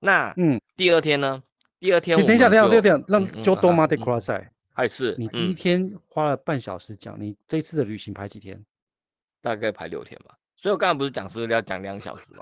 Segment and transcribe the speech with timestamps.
[0.00, 1.42] 那嗯，第二天呢？
[1.80, 4.52] 第二天我，等一下，等一下，等一下，让就多马德克拉塞。
[4.72, 8.64] 还是你第一天花了半小时讲，你这次的旅行排几天？
[9.40, 10.34] 大概排六天吧。
[10.56, 12.40] 所以我刚刚不是讲是要讲两小时吗？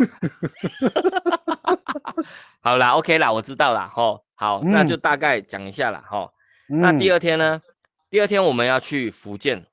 [2.61, 3.91] 好啦，OK 啦，我知道啦。
[3.93, 6.05] 吼，好，那就大概讲一下啦。
[6.09, 6.33] 吼，
[6.67, 7.61] 那第二天呢？
[8.09, 9.67] 第二天我们要去福建，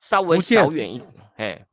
[0.00, 1.66] 稍微小远一点，哎。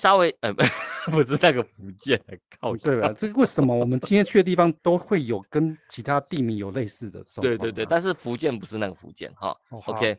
[0.00, 0.62] 稍微呃 不
[1.10, 3.12] 不是那个福建的靠对吧？
[3.12, 7.22] 这个为什么我们今天去的地方都会有跟其他地名有类似的？
[7.40, 9.54] 对对对，但是福建不是那个福建哈。
[9.68, 10.16] 哦、OK，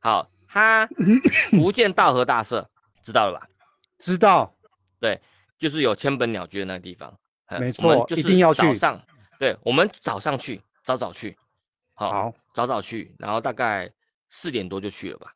[0.00, 0.86] 好，他
[1.50, 2.68] 福建道和大社
[3.02, 3.46] 知道了吧？
[3.98, 4.54] 知道，
[5.00, 5.18] 对，
[5.58, 7.12] 就是有千本鸟居的那个地方。
[7.58, 8.62] 没错，一定要去。
[8.62, 9.00] 早上，
[9.38, 11.36] 对，我们早上去，早早去，
[11.94, 13.90] 好，好早早去，然后大概
[14.30, 15.32] 四点多就去了吧。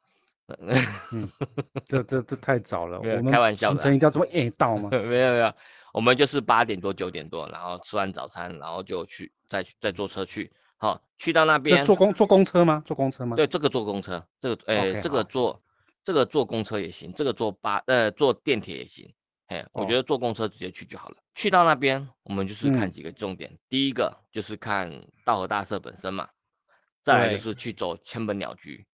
[1.11, 1.29] 嗯，
[1.87, 4.91] 这这这太早了，我们开玩笑，行程一定要这么晚到吗？
[4.95, 5.53] 没有没有，
[5.93, 12.81] 我们就是八点多九点多，然后吃完早餐，然后就去再再坐车去，好，去到那边坐公坐公车吗？
[12.87, 13.35] 坐公车吗？
[13.35, 15.61] 对，这个坐公车，这个哎、欸，这个坐
[16.05, 19.13] 这个坐公车也行，这个坐巴呃坐电铁也行，
[19.49, 21.17] 哎，我觉得坐公车直接去就好了。
[21.35, 26.29] 去到那边，我们就是看几个重点，第一个就是看道和大社本身嘛，
[27.03, 28.87] 再来就是去走千本鸟居。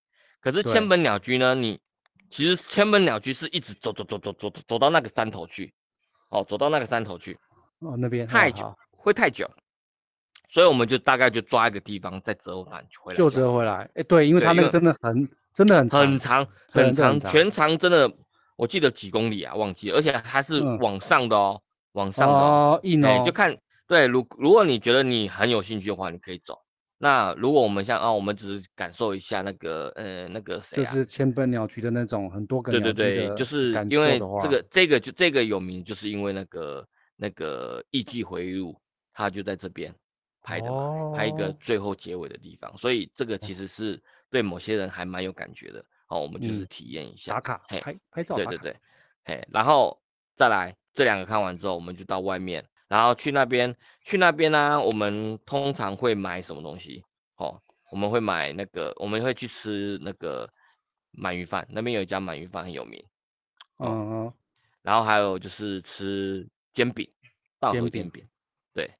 [0.42, 1.54] 可是千本鸟居呢？
[1.54, 1.78] 你
[2.28, 5.72] 其实千本鸟居是一直走走走走走走到那个山头去，
[6.30, 7.38] 哦，走到那个山头去，
[7.78, 9.48] 哦，那边太久会太久，
[10.48, 13.88] 所以我们就大概就抓一个地方再折返回来，就折回来。
[13.94, 18.12] 哎，对，因为它那个真的很真的很长很长很长，全长真的
[18.56, 26.58] 我记得几公里啊，忘记了，而且还是往上的哦，往上的哦，硬哦，就看对，如如果你觉得你很有兴趣的话，你可以走。
[27.04, 38.80] 那如果我们像啊，我们只是感受一下那个呃那个谁、啊，就是千本鸟居的那种很多个鸟居的，对对对，就是因为这个这个就这个有名，就是因为那个那个艺伎回忆录，
[39.12, 39.92] 它就在这边
[40.42, 44.00] 拍的嘛，哦、拍一个最后结尾的地方，所以这个其实是
[44.30, 45.84] 对某些人还蛮有感觉的。
[46.06, 48.76] 好，我们就是体验一下、嗯、打卡，嘿拍拍照，对对对，
[49.24, 50.00] 嘿，然后
[50.36, 52.64] 再来这两个看完之后，我们就到外面。
[52.92, 57.02] 然后去那边，去那边呢、啊，我们通常会买什么东西？
[57.36, 57.58] 哦，
[57.90, 60.46] 我们会买那个，我们会去吃那个
[61.14, 63.02] 鳗鱼饭，那边有一家鳗鱼饭很有名。
[63.78, 64.32] 哦、嗯嗯。
[64.82, 67.10] 然后还有就是吃煎饼，
[67.58, 68.28] 稻荷煎饼。
[68.74, 68.90] 对。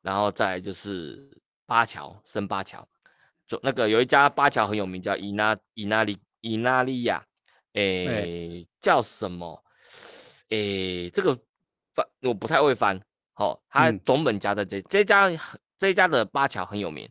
[0.00, 2.88] 然后再就是八桥，生八桥，
[3.46, 7.22] 就那个有一家八桥很有名，叫伊那伊那利伊那利亚，
[7.74, 9.62] 诶，欸、叫什么？
[10.48, 11.38] 诶，这个
[11.92, 12.98] 翻我不太会翻。
[13.34, 15.30] 好、哦，他总本家在这、嗯、这家
[15.78, 17.10] 这家的八桥很有名，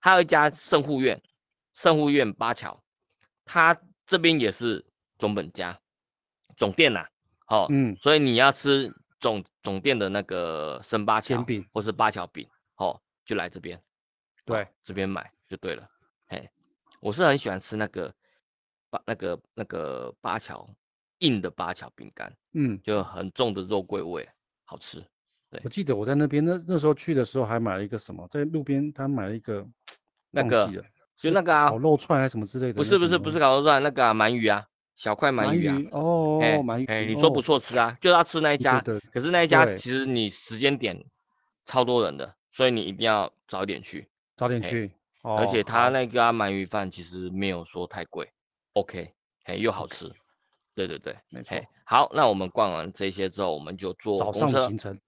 [0.00, 1.20] 还有一家圣护院，
[1.72, 2.82] 圣护院八桥，
[3.44, 4.84] 他这边也是
[5.18, 5.80] 总本家
[6.56, 7.08] 总店呐、啊。
[7.46, 13.82] 好、哦，嗯，所以你要吃总总店的那个生八桥饼或是八桥饼，好、哦，就来这边，
[14.44, 15.88] 对，这边买就对了。
[16.28, 16.48] 嘿，
[17.00, 18.14] 我是很喜欢吃那个
[18.90, 20.68] 八那个那个八桥
[21.18, 24.28] 硬的八桥饼干，嗯，就很重的肉桂味，
[24.64, 25.04] 好吃。
[25.64, 29.66] 我记得我在那边那那时候去的时候还买了一个什么，在路边他买了一个
[30.30, 30.66] 那个
[31.14, 34.64] 就那个啊烤肉串还是什么之类的，不是不是不是烤肉串，那个鳗鱼啊，
[34.96, 38.80] 小块鳗鱼啊，哦，鳗鱼，哎，你说不错吃啊，就要吃那一家，
[39.12, 39.90] 可是那一家其。
[39.90, 41.04] 实你时间点
[41.66, 44.90] 超多人的，所以你一定要早点去，早点去，
[45.22, 48.28] 而且他那个鳗鱼饭其实没有说太贵
[48.72, 49.12] ，OK，
[49.44, 50.10] 哎，又好吃，
[50.74, 54.98] 对对对，没错，好，那我们逛完这些之后，我们就坐早上行程。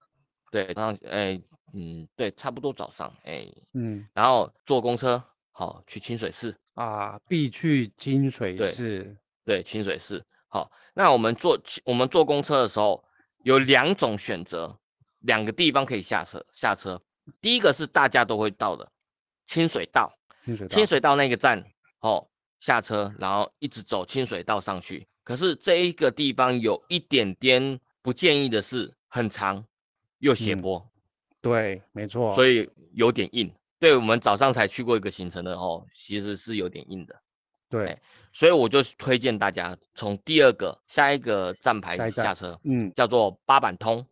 [0.55, 1.37] 对，然后哎，
[1.73, 5.21] 嗯，对，差不多早上，哎，嗯，然后坐公车，
[5.51, 6.55] 好，去清水寺。
[6.75, 9.03] 啊，必去清水寺，
[9.43, 13.03] 对，对，清水寺，好，那我们坐我们坐公车的时候
[13.39, 14.79] 有两种选择，
[15.19, 17.01] 两个地方可以下车下车，
[17.41, 18.89] 第一个是大家都会到的
[19.45, 20.09] 清水道，
[20.45, 21.61] 清水道，清水道那个站，
[21.99, 22.25] 哦，
[22.61, 29.65] 下车，然后一直走清水道上去，可是这一个地方有一点点不建议的是很长。
[30.19, 30.89] 又斜坡，嗯，
[31.41, 33.51] 对，没错，所以有点硬。
[33.77, 37.21] 对，我们早上才去过一个行程的哦，其实是有点硬的。
[37.69, 37.99] 对，
[38.31, 44.05] 所以我就推荐大家从第二个下一个站牌下车，嗯，叫做八板通。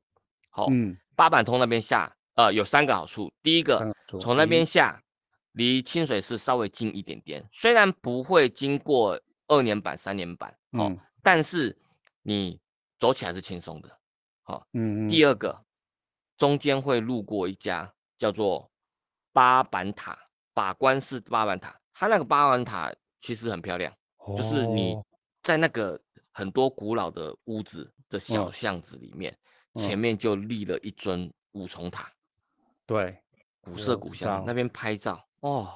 [0.50, 3.32] 好，嗯，八板通那边下，呃，有三个好处。
[3.42, 5.02] 第一个，从那边下，
[5.54, 11.76] 离清水寺稍微近一点点，虽然不会经过二年坂、三年坂，哦，嗯，但是
[12.22, 12.60] 你
[13.00, 13.90] 走起来是轻松的。
[14.42, 15.63] 好，嗯，第二个。
[16.44, 18.70] 中间会路过一家叫做
[19.32, 20.20] 八板塔，
[20.54, 21.74] 法官寺八板塔。
[21.94, 25.02] 它那个八板塔其实很漂亮，哦、就是你
[25.42, 25.98] 在那个
[26.34, 29.34] 很多古老的屋子的小巷子里面，
[29.76, 32.12] 嗯、前面就立了一尊五重塔。
[32.86, 33.18] 对，
[33.62, 35.70] 古色古香，那边拍照哦，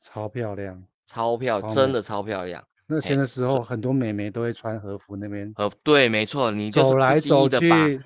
[0.00, 2.66] 超漂亮，超漂亮，真的超漂亮。
[2.86, 5.52] 那前的时候，很多美眉都会穿和服那边。
[5.56, 8.02] 呃，对，没错，你走来走去，那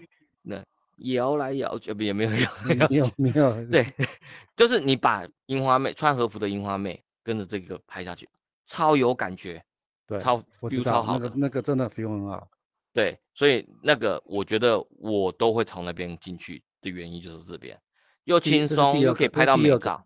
[0.98, 3.66] 摇来摇去，不也没有摇，没有没有。
[3.70, 3.86] 对，
[4.56, 8.28] 就是你把樱花妹穿和服的樱花妹跟着这个拍下去，
[8.66, 9.62] 超有感觉，
[10.06, 12.48] 对，超我知道超好那个那个真的 feel 很好。
[12.92, 17.80] 对，所以那个我觉得我都会从那边进去的原因就是这边
[18.24, 20.04] 又轻松又可以拍到美照。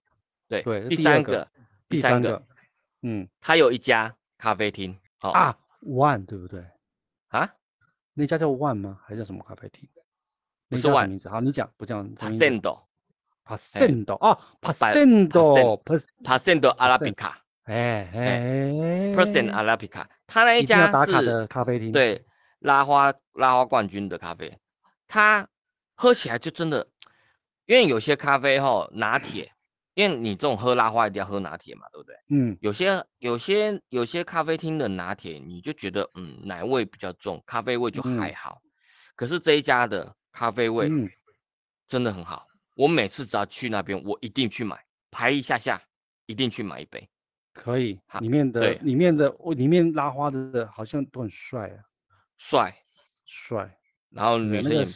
[0.49, 1.49] 对对，第三个，
[1.89, 2.43] 第三个，
[3.03, 4.15] 嗯，它有一家。
[4.39, 6.67] 咖啡厅啊，One 对不对
[7.29, 7.49] 啊？
[8.13, 8.99] 那家叫 One 吗？
[9.05, 9.89] 还是叫什么咖啡厅？
[10.73, 11.29] 不是 One 名字。
[11.29, 12.11] 好，你讲，不讲。
[16.79, 17.39] 阿拉比卡。
[17.65, 18.71] 哎哎
[19.15, 21.93] ，Pasendo 阿拉比卡，他那一家打卡的咖啡厅。
[21.93, 22.25] 对，
[22.61, 24.59] 拉花拉花冠军的咖啡，
[25.07, 25.47] 它
[25.95, 26.89] 喝起来就真的，
[27.67, 29.53] 因为有些咖啡哈拿铁。
[29.95, 32.17] 因为你这种喝拉花一定要喝拿铁嘛，对不对？
[32.31, 38.59] 嗯，有些有些有些咖啡厅的拿铁，你就觉得嗯奶味比较重，咖啡味就还好。
[38.65, 38.71] 嗯、
[39.15, 40.91] 可是这一家的咖啡味
[41.87, 45.81] 真的很好，嗯、我每次只要去那边，我一定去买，排一下下，
[46.27, 47.09] 一定去买一杯。
[47.53, 51.85] 可以，里面的里面的我里面拉花的好像都很帅啊，
[52.39, 52.75] 帅
[53.27, 54.91] 帅，然后女生也、那个、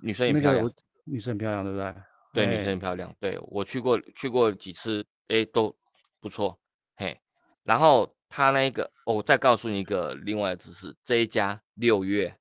[0.00, 0.74] 女生也漂亮，那个、
[1.04, 1.94] 女生很漂亮，对不对？
[2.32, 3.14] 对，女生很漂亮。
[3.20, 5.72] 对，我去过去过几次，哎，都
[6.18, 6.58] 不错。
[6.96, 7.16] 嘿，
[7.62, 12.36] 然后他那个，我、哦、再告诉你一个另外的知识，这一家六月，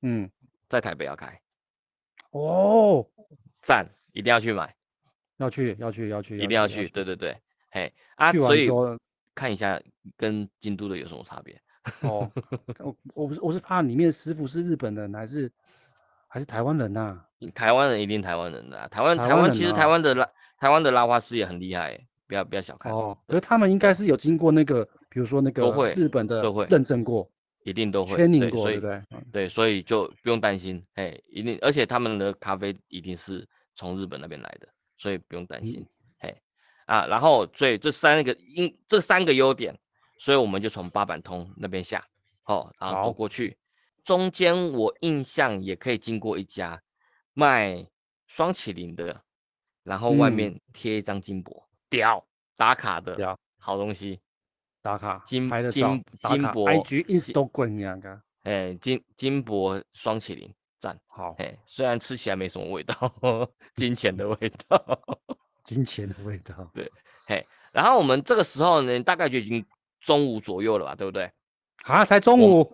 [0.00, 0.30] 嗯，
[0.68, 1.38] 在台北要开。
[2.36, 3.06] 哦，
[3.62, 4.74] 赞，一定要去买，
[5.38, 6.88] 要去，要去，要去，一定要去。
[6.88, 7.36] 对对对，
[7.70, 8.68] 嘿，啊，所以
[9.34, 9.80] 看一下
[10.16, 11.60] 跟京都的有什么差别。
[12.00, 12.30] 哦，
[12.80, 15.50] 我我不是我是怕里面师傅是日本人还是？
[16.28, 17.24] 还是台湾人呐、啊？
[17.54, 20.28] 台湾人一定台湾人的、啊，台湾台湾其实台湾的拉
[20.58, 23.16] 台湾的拉花师也很厉害，不要不要小看哦。
[23.26, 27.30] 可是他们应该是有经过那个，比如说那个都会日本的都会认证过，
[27.66, 29.02] 一定都会对不对？
[29.32, 35.84] 对，所以就不用担心，哎，一定，而且他们的咖啡一定是从日本那边来的，所以不用担心，
[36.20, 36.28] 嘿、
[36.86, 39.76] 嗯，啊，然后所以这三个因这三个优点，
[40.20, 42.02] 所以我们就从八板通那边下，
[42.44, 43.58] 哦，然后走过去。
[44.04, 46.80] 中间我印象也可以经过一家
[47.34, 47.84] 卖
[48.28, 49.20] 双麒麟的，
[49.82, 52.24] 然后外面贴一张金箔，屌
[52.56, 53.16] 打卡的，
[53.58, 54.20] 好东西，
[54.86, 55.82] 打卡金拍的金
[56.28, 56.64] 金箔
[58.44, 60.48] 哎，金金箔双麒麟
[60.78, 63.12] 赞，好，哎，虽然吃起来没什么味道，
[63.74, 64.36] 金钱的味
[64.68, 65.00] 道，
[65.64, 66.88] 金钱的味道，对，
[67.26, 69.66] 嘿，然后我们这个时候呢，大概就已经
[70.00, 71.28] 中午左右了吧，对不对？
[71.82, 72.72] 啊，才中午。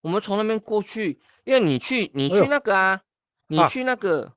[0.00, 3.02] 我们从那边过去，因为你去，你去那个啊，
[3.48, 4.32] 你去那个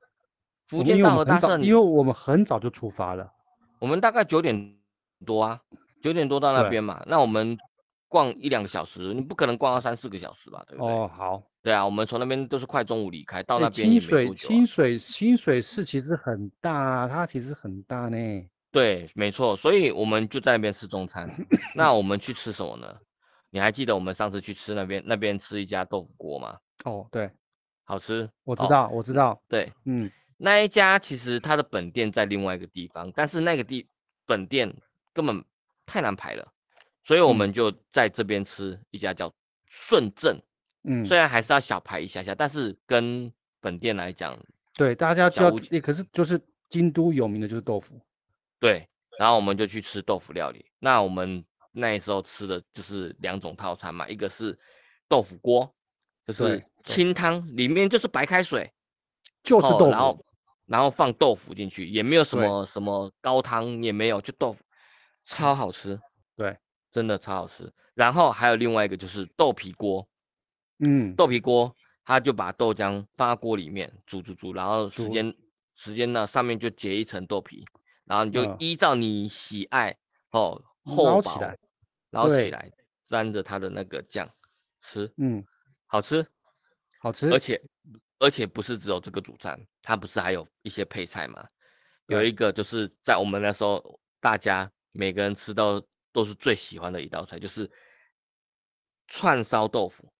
[0.66, 3.32] 福建道和大社，因为我们很早就出发了，
[3.78, 4.76] 我们大概九点
[5.24, 5.58] 多啊，
[6.06, 7.58] 九点多到那边嘛，那我们
[8.06, 10.94] 逛一两个小时，你不可能逛到三四个小时吧，对不对？
[10.94, 18.16] 哦，好，对啊，我们从那边都是快中午离开，到那边清水清水清水市其实很大，它其实很大呢。
[18.70, 21.28] 对，没错，所以我们就在那边吃中餐。
[21.74, 22.86] 那我们去吃什么呢？
[23.50, 26.56] 你还记得我们上次去吃那边那边吃一家豆腐锅吗？
[26.84, 27.28] 哦，对，
[27.82, 28.30] 好吃。
[28.44, 29.42] 我知道，哦、我知道。
[29.48, 33.88] 对，嗯，那一家其实它的本店在另外一个地方，但是那个地
[34.24, 34.72] 本店
[35.12, 35.42] 根本
[35.86, 36.46] 太难排了，
[37.04, 39.32] 所以我们就在这边吃一家叫
[39.66, 40.38] 顺正。
[40.84, 44.38] 嗯，虽然还是要小排一下下，但是跟本店来讲，
[44.74, 45.50] 对，大家就要，
[45.80, 46.38] 可是就是
[46.68, 47.98] 京都有名的就是豆腐。
[48.60, 48.86] 对，
[49.18, 50.66] 然后我们就去吃豆腐料理。
[50.78, 51.42] 那我们。
[51.78, 54.58] 那时候吃的就是两种套餐嘛，一个是
[55.10, 55.70] 豆腐锅，
[56.26, 58.72] 就是清汤，里面就是白开水，
[59.42, 60.24] 就是豆腐，然后
[60.64, 64.64] 然后放豆腐进去，也没有什么什么高汤，也没有，就豆腐，
[65.26, 66.00] 超好吃，
[66.38, 66.56] 对，
[66.90, 67.70] 真的超好吃。
[67.92, 70.08] 然后还有另外一个就是豆皮锅，
[70.78, 75.34] 嗯，豆皮锅，他就把豆浆放在锅里面煮煮煮，然后时间
[75.74, 77.62] 时间呢上面就结一层豆皮，
[78.04, 79.94] 然后你就依照你喜爱
[80.30, 81.54] 哦厚薄。
[82.10, 82.70] 捞起来，
[83.04, 84.26] 沾着它的那个酱
[84.78, 85.44] 吃，嗯，
[85.86, 86.26] 好吃，
[87.00, 87.60] 好吃，而且
[88.18, 91.46] 而且不是只有这个主餐，它不是还有一些配菜吗？
[92.06, 95.80] 有一个就是在我们那时候，大家每个人吃到
[96.12, 97.70] 都是最喜欢的一道菜，就是
[99.06, 100.10] 串烧豆腐，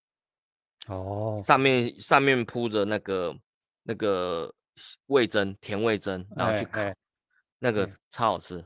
[0.88, 3.37] 哦，上面上面铺着那个
[3.83, 4.54] 那个
[5.06, 6.80] 味噌，甜味噌，然后去烤，
[7.59, 8.64] 那个超好吃，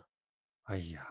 [0.65, 1.07] 哎呀，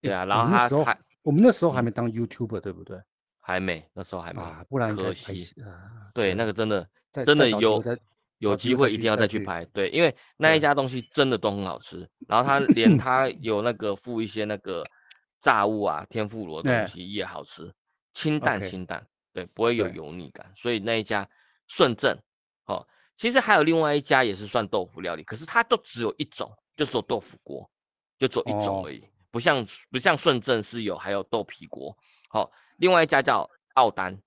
[0.00, 0.98] 对啊，然后他还。
[1.22, 2.98] 我们那时候还没当 YouTuber，对不对？
[3.40, 4.40] 还没，那时候还没。
[4.40, 6.10] 啊，不然可惜啊。
[6.14, 7.82] 对，那个真的真的有
[8.40, 14.82] 有机会一定要再去拍，对，因为那一家东西真的都很好吃，然后他连他有那个附一些那个
[15.42, 17.70] 炸物啊，天妇罗的东西也好吃，
[18.14, 21.28] 清淡清淡，对，不会有油腻感，所以那一家
[21.68, 22.18] 顺正，
[22.64, 27.70] 哦，其实还有另外一家也是算豆腐料理，可是它都只有一种，就做豆腐锅，
[28.18, 31.94] 就做一种而已，不像不像顺正是有还有豆皮锅，
[32.30, 34.18] 好，另外一家叫奥丹，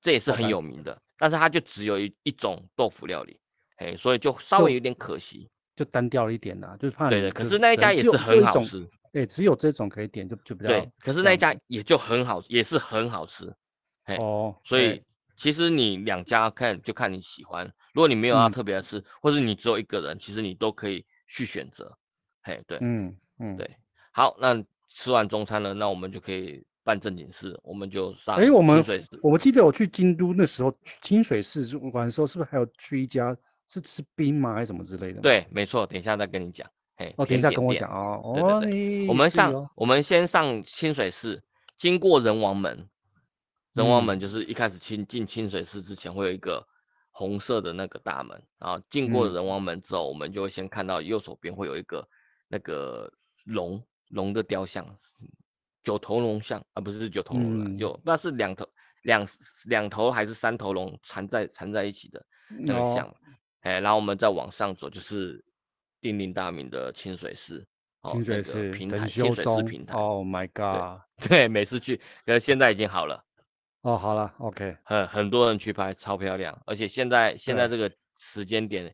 [0.00, 3.38] 这也是很有名的，但是它就只有一一种豆腐料理。
[3.82, 7.30] 哎，所以就稍微有点可惜，就，就单调了一点啦，就是怕对对。
[7.32, 10.88] 可是那一家也是很好吃，哎，只有这种可以点，就就比较对。
[11.00, 13.52] 可是那一家也就很好，也是很好吃。
[14.18, 15.02] 哦，所以
[15.36, 21.90] 其实你两家看就看你喜欢，如果你没有要特别的吃，嗯、或是你只有一个人，其实你都可以去选择。
[22.42, 23.70] 嘿，对，嗯嗯，对。
[24.10, 28.36] 好，那吃完中餐了，那我们就可以办正经事，我们就上。
[28.36, 28.84] 哎，我们
[29.22, 33.36] 我们记得我去京都那时候，清水寺玩的时候，是不是还有去一家？
[33.72, 35.20] 是吃冰吗，还是什么之类的？
[35.22, 35.86] 对，没错。
[35.86, 36.68] 等一下再跟你讲。
[36.94, 38.34] 嘿，哦，等一下跟我讲哦。
[38.34, 41.42] 对对对，我们上，我们先上清水寺，
[41.78, 42.86] 经过仁王门。
[43.72, 46.62] 仁王门就是一开始进进清水寺之前会有一个
[47.12, 52.06] 红色的那个大门，然后进过仁王门之后，我们就会先看到右手边会有一个
[52.48, 53.10] 那个
[53.44, 54.86] 龙龙的雕像，
[55.82, 58.68] 九头龙像啊，不是九头龙了，有那是两头
[59.04, 59.26] 两
[59.64, 63.10] 两头还是三头龙缠在缠在一起的那个像。
[63.62, 65.42] 哎，然后我们再往上走，就是
[66.00, 67.64] 鼎鼎大名的清水寺，
[68.10, 69.94] 清水寺平台，清水寺平台。
[69.94, 71.00] Oh my god！
[71.20, 73.24] 对，对，每次去，可是现在已经好了。
[73.82, 74.76] 哦，好了，OK。
[74.82, 78.92] 很很多人去拍，超漂亮，而且现在现在这个时间点，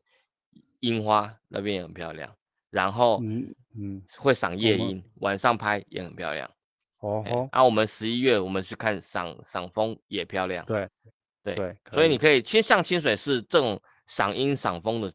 [0.80, 2.30] 樱花那边也很漂亮。
[2.68, 6.46] 然后，嗯嗯，会赏夜樱，晚上拍也很漂亮。
[6.98, 7.48] 哦哦。
[7.52, 10.62] 啊，我们十一月我们去看赏赏枫也漂亮。
[10.66, 10.86] 对
[11.42, 13.80] 对对，所以你可以去上清水寺这种。
[14.08, 15.12] 赏樱赏枫的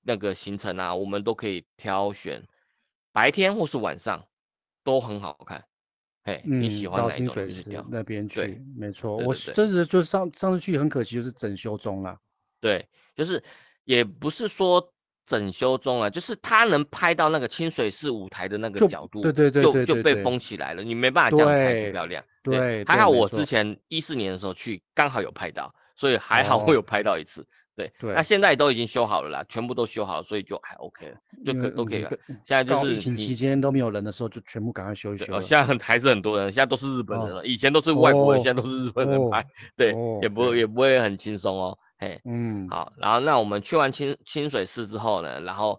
[0.00, 2.42] 那个行程啊，我们都可以挑选
[3.12, 4.26] 白天或是晚上，
[4.82, 5.62] 都很好看。
[6.22, 7.86] 嘿，嗯、你喜欢哪一种就去挑。
[7.90, 9.16] 那边去，没错。
[9.18, 12.16] 我这次就是上上次去很可惜，就是整修中了。
[12.60, 13.42] 对，就是
[13.84, 14.92] 也不是说
[15.24, 22.24] 整修中了，就是他能拍到那个清水寺舞台的那个角度，对对对，就就被封起来了，你没办法这样拍最漂亮。
[22.42, 27.42] 对，还好我之前一四年的时候去，刚好有拍到，所以还好我有拍到一次。
[27.42, 32.10] 哦对对，那现在都已经修好了啦，全部都修好了，所以就还 OK 了，就可都可以了。
[32.26, 35.40] 现在就是疫情期间都没有人的时候，就全部赶快修一修。
[35.42, 39.46] 现在很还是很多人，现在都是日本人了，以前都是外国人，现在都是日本人拍。
[39.76, 41.78] 对，也不也不会很轻松哦。
[41.98, 45.78] 嘿，嗯，好，然后那我们去完清清水寺之后呢，然后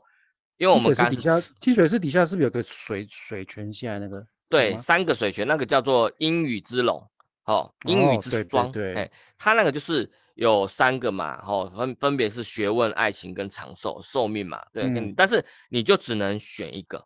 [0.58, 3.74] 因为我们刚底下清水寺底下是不是有个水水泉？
[3.74, 7.04] 现在那个对，三个水泉，那个叫做阴雨之龙，
[7.46, 10.08] 哦，阴雨之庄，对，它那个就是。
[10.38, 17.04] 有三个嘛，吼，分分别是学问、爱情跟长寿寿命嘛，对，嗯、但是你就只能选一个，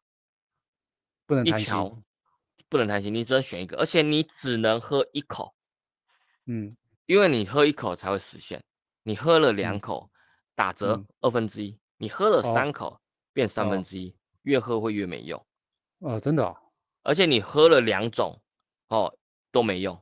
[1.25, 1.89] 不能一条，
[2.67, 5.55] 不能贪心，你只能选一个，而且你只能喝一口，
[6.47, 8.61] 嗯，因为你喝一口才会实现，
[9.03, 10.13] 你喝了两口、嗯、
[10.53, 13.00] 打折二分之一，你喝了三口、哦、
[13.31, 15.41] 变三分之一，哦、越喝会越没用，
[16.00, 16.53] 哦，真的、哦，
[17.03, 18.38] 而且你喝了两种，
[18.89, 19.17] 哦，
[19.53, 19.97] 都没用。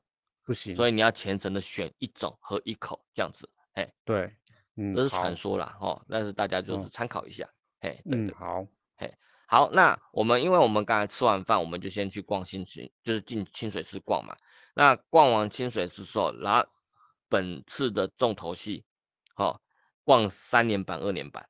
[0.49, 4.35] 不行，所以你要虔诚的选一种喝一口这样子，嘿，对，
[4.77, 7.47] 嗯，这是传说啦，哦，但是大家就是参考一下，
[7.81, 9.13] 嗯、嘿，对对嗯，好，嘿，
[9.45, 14.35] 好，那我们因为我们刚才吃完饭，我们就先去逛清水，就是进清水寺逛嘛。
[14.73, 16.67] 那逛完清水寺之后，然后
[17.27, 18.83] 本次的重头戏，
[19.35, 19.61] 哦，
[20.03, 21.47] 逛三年版、二年版。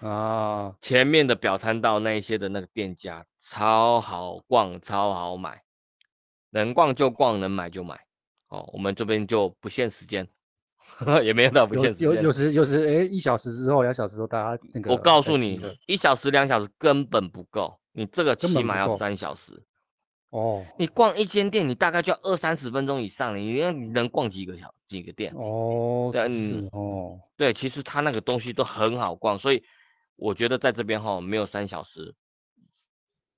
[0.00, 5.62] 啊，前面的表参道那一些的那个店家超好逛，超好买。
[6.50, 7.98] 能逛就逛，能买就买，
[8.48, 10.26] 哦，我们这边就不限时间，
[11.22, 12.08] 也没有到不限时间。
[12.08, 14.90] 有有有时有时，哎、欸，一小时之后，两小时之后，大家那个。
[14.90, 19.62] 我告诉你，一小时两小时根本不够，你这个起码要三小时。
[20.30, 20.64] 哦。
[20.78, 25.32] 你逛一间店，你大概就要二三十分钟以上，你你能逛几个小几个店？
[25.36, 26.10] 哦。
[26.12, 27.18] 对，是哦。
[27.36, 29.62] 对，其实他那个东西都很好逛，所以
[30.16, 32.14] 我觉得在这边哈，没有三小时。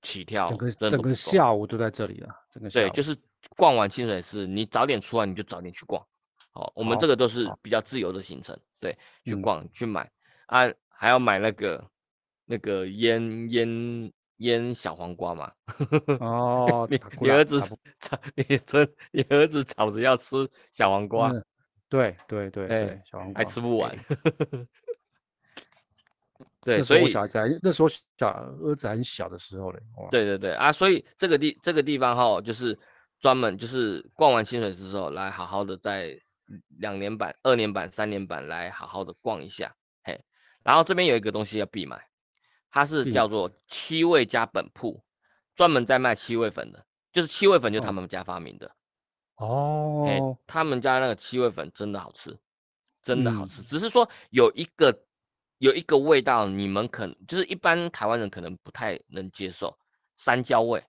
[0.01, 2.29] 起跳，整个整个下午都在这里了。
[2.49, 3.15] 整个下午对，就是
[3.55, 6.03] 逛完清水寺，你早点出来你就早点去逛。
[6.51, 10.09] 好，我们这个都是比较自由的行程，对，去逛、嗯、去买
[10.47, 11.85] 啊，还要买那个
[12.45, 15.51] 那个腌腌腌小黄瓜嘛。
[16.19, 21.29] 哦，你你儿子吵，你真你儿子吵着要吃小黄瓜。
[21.31, 21.45] 嗯、
[21.87, 23.95] 对对对对，欸、小黄瓜还吃不完。
[26.61, 28.29] 欸对，所以小孩子还那时候小
[28.63, 29.79] 儿子很小的时候嘞。
[30.11, 32.77] 对对对啊，所以这个地这个地方哈，就是
[33.19, 36.15] 专门就是逛完清水寺之后，来好好的在
[36.79, 40.23] 两年版、二年版、三年版来好好的逛一下，嘿
[40.63, 41.99] 然后这边有一个东西要必买，
[42.69, 45.03] 它是叫做七味家本铺，
[45.55, 48.71] 专门在卖七味粉的，就是七味粉就他们家发明的。
[49.37, 52.37] 哦，欸，他们家那个七味粉真的好吃，
[53.01, 53.63] 真的好吃。
[53.63, 54.95] 嗯，只是说有一个
[55.61, 59.77] 有一个味道，你们可能就是一般台湾人可能不太能接受，
[60.17, 60.83] 山椒味，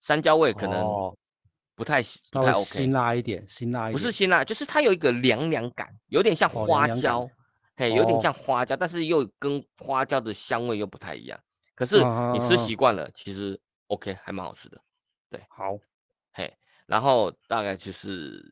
[0.00, 0.84] 山椒味可能
[1.74, 7.30] 不太不太 OK，辛辣一点，辛辣一点，不是辛辣，就是它有一个凉凉感，有点像花椒，哦，
[7.76, 11.40] 嘿，有点像花椒，但是又跟花椒的香味又不太一样。
[11.74, 11.96] 可是
[12.34, 14.78] 你吃习惯了，啊，其实 OK，还蛮好吃的。
[15.30, 15.78] 对，好，
[16.34, 16.54] 嘿。
[16.84, 18.44] 然后大概就是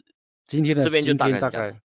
[0.46, 1.78] 今天的这边就大概，大概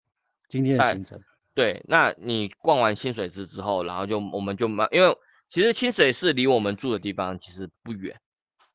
[0.46, 1.18] 今天的行程。
[1.56, 8.14] 对，那你逛完清水寺之后，然后就我们就慢，因为其实清水寺离我们住的地方其实不远，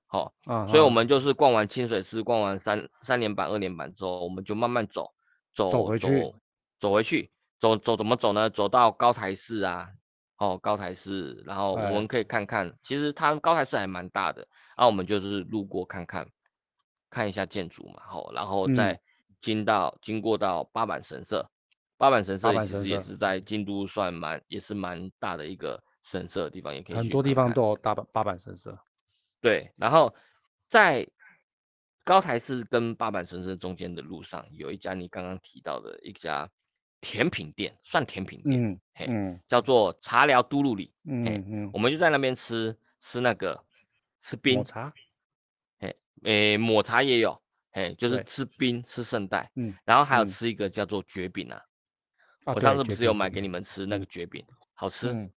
[0.08, 0.34] 好、
[0.68, 5.14] 所以我们就是逛完清水寺，逛完三三连板、二连板之后，我们就慢慢走，
[5.54, 6.36] 走走回去，走，
[6.80, 8.50] 走回去，走走怎么走呢？
[8.50, 9.88] 走到高台寺啊，
[10.38, 14.42] 哦，高台寺，然后我们可以看看，哎、其实它高台寺还蛮大的，
[14.76, 16.28] 然后我们就是路过看看。
[17.14, 18.98] 看一下建筑嘛，好，然后再
[19.42, 21.46] 经到、嗯、经过到八坂神社，
[22.02, 27.78] 八坂神社其实也是在京都算蛮也是蛮大的一个神社的地方，也可以很多地方都有。
[27.78, 28.76] 大八坂神社。
[29.40, 30.12] 对，然后
[30.68, 31.08] 在
[32.04, 36.50] 高台寺跟八坂神社中间的路上，有一家你刚刚提到的一家
[37.02, 39.40] 甜品店，算甜品店，嗯，嘿嗯。
[39.48, 41.78] 叫做茶寮都路里，嗯嗯，我。
[41.78, 43.64] 们就在那边吃吃那个
[44.20, 44.64] 吃冰抹。
[44.64, 44.92] 茶。
[45.78, 47.40] 嘿诶、欸，抹茶也有，
[47.74, 51.66] 嘿，就是吃冰吃圣代，嗯，然后还有吃一个叫做绝饼啊、嗯，
[52.46, 55.32] 我上次不是有买给你们吃那个蕨饼、嗯，好吃，嗯，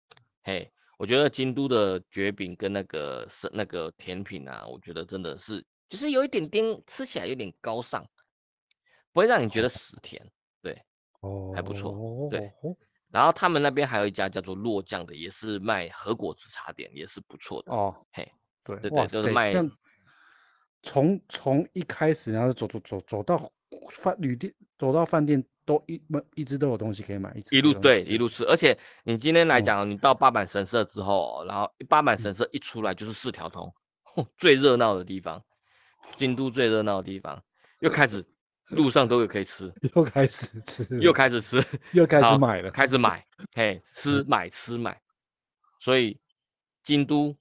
[0.44, 8.06] 嘿，我觉得京都的蕨饼跟那个是那个甜品啊，我觉得真的是，就是有一点点吃起来有点高尚，
[9.12, 10.30] 不会让你觉得死甜，哦、
[10.62, 10.84] 对，
[11.22, 12.52] 哦，还不错，对，
[13.10, 18.32] 然后他们那边还有一家叫做落酱的，也是卖和果子茶点，也是不错的，哦，嘿，
[18.64, 19.52] 对对对，就是卖。
[20.84, 23.38] 从从一开始，然后走走走走到
[23.92, 26.02] 饭旅店，走到饭店都一
[26.34, 28.44] 一直都有东西可以买，一路对一路吃。
[28.46, 33.72] 而且你今天来讲、嗯，你到八坂神社之后，然后八坂神社一出来就是四条通，
[34.18, 35.40] 嗯、 最热闹的地方，
[36.18, 37.40] 京都最热闹的地方，
[37.82, 38.26] 又开始
[38.70, 41.64] 路上都有可以吃， 又开始吃，又开始吃，
[41.94, 45.00] 又开始买了，开始买，嘿，吃买吃买，
[45.80, 46.20] 所以
[46.84, 47.38] 京都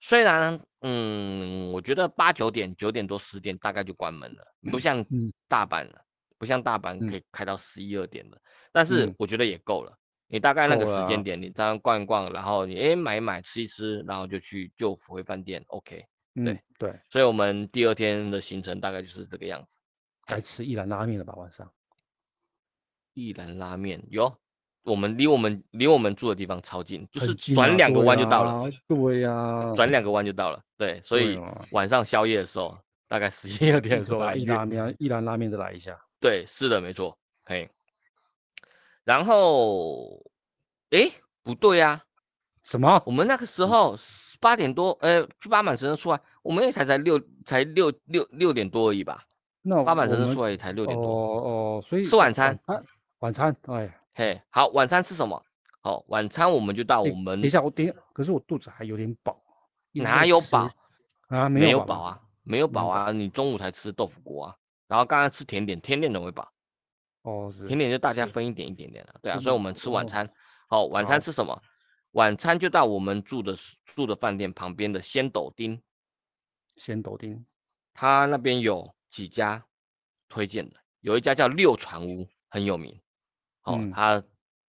[0.00, 0.60] 虽然。
[0.84, 5.00] 嗯，我觉得八九点、九点多、十点大概就关门了，不像
[5.46, 6.04] 大阪了，
[6.42, 8.36] 不像大阪可以开到十一二点的。
[8.72, 16.04] 但是我觉得也够了，你大概那个时间点，你这样逛一逛，然后你哎买一买、吃一吃，然后就去就回饭店，OK。
[16.34, 19.78] 对对，所以我们第二天的行程大概就是这个样子。
[20.26, 21.32] 该吃一兰拉面了吧？
[21.36, 21.70] 晚上
[23.14, 24.36] 一兰拉面有。
[24.82, 28.68] 我们离我们离我们住的地方超近，就是转两个弯就到了。
[28.88, 30.60] 对呀、啊，转两、啊、个弯就到了。
[30.76, 31.38] 对，所以
[31.70, 32.76] 晚上宵夜的时候，
[33.06, 35.96] 大概十一二点的时候来一拉面，一兰拉面再来一下。
[36.22, 37.18] 对，是的，没错。
[37.44, 37.68] 嘿，
[39.02, 40.24] 然后，
[40.90, 41.10] 哎，
[41.42, 42.04] 不对呀、啊，
[42.62, 43.02] 什么？
[43.04, 43.96] 我们那个时候
[44.40, 49.24] 八点多，呃，去八满神社出来，我们也才才六才六六六点多而已吧？
[49.62, 51.04] 那八满神社出来也才六点多。
[51.04, 52.56] 哦哦，所以吃晚餐，
[53.18, 53.98] 晚餐，哎。
[54.14, 55.42] 嘿、好，晚餐吃什么？
[55.80, 57.40] 好，晚餐我们就到我们。
[57.40, 59.42] 等一下，我等一下，可是我肚子还有点饱。
[59.92, 60.70] 哪有饱
[61.28, 61.48] 啊？
[61.48, 63.10] 没有饱啊，没有饱啊！
[63.10, 64.56] 你中午才吃豆腐锅啊，
[64.92, 66.52] 然后刚刚吃甜点，甜点怎么会饱？
[67.22, 67.66] 哦，是。
[67.66, 70.30] 甜点就大家分一点一点点了，对啊，所以我们吃晚餐。
[70.68, 71.58] 好，晚餐吃什么？
[72.10, 75.82] 晚餐就到我们住的住的饭店旁边的仙斗町。
[76.76, 77.42] 仙斗町，
[77.94, 79.64] 他那边有几家
[80.28, 82.94] 推荐的，有一家叫六船屋，很有名。
[83.62, 84.22] 哦、嗯，他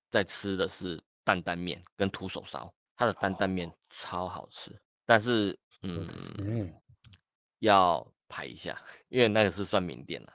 [0.09, 6.07] 在吃的是担担面跟徒手烧，他的担担面超好吃，哦、但是嗯，
[6.37, 6.73] 嗯，
[7.59, 8.75] 要排一下，
[9.09, 10.33] 因为那个是算名店了。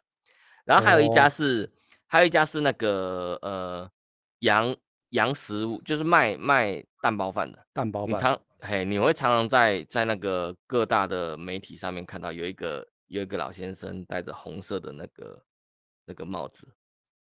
[0.65, 1.71] 然后还有一家是，哦、
[2.07, 3.91] 还有一家是那个呃
[4.41, 4.77] 洋
[5.09, 8.15] 洋食物，就是卖卖蛋包饭的蛋包饭。
[8.15, 15.43] 你常嘿，你会常常在在那个各大的媒体上面看到有一个有一个老先生戴着红色的那个
[16.05, 16.69] 那个帽子。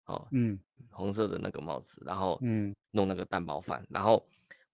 [0.06, 0.58] 哦，嗯，
[0.90, 4.26] 红色的那个帽子，然后嗯，弄那个蛋包饭，然后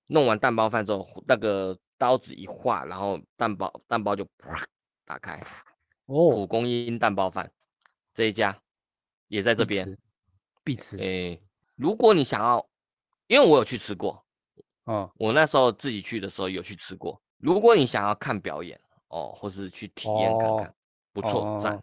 [0.07, 4.65] 弄完蛋包饭之后，那个刀子一划，然后蛋包蛋包就啪
[5.05, 5.41] 打开。
[6.07, 7.53] 哦，蒲公英蛋包饭
[8.13, 8.61] 这一家
[9.29, 9.99] 也在这边，
[10.63, 10.99] 必吃。
[10.99, 11.43] 诶，
[11.77, 12.69] 如果你想要，
[13.27, 14.25] 因为我有去吃过，
[14.85, 17.21] 哦，我那时候自己去的时候有去吃过。
[17.39, 20.75] 如果你想要看表演哦，或是去体验看看，哦、
[21.13, 21.83] 不错，赞。